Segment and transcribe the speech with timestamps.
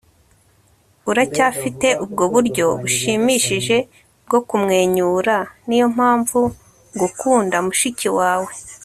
[1.09, 3.77] uracyafite ubwo buryo bushimishije
[4.25, 5.35] bwo kumwenyura
[5.67, 6.39] niyo mpamvu
[6.93, 8.51] ngukunda mushiki wawe